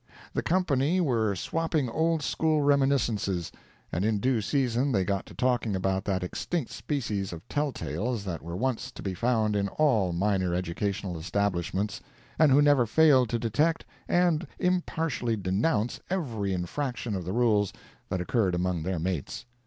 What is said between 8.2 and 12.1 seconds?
that were once to be found in all minor educational establishments,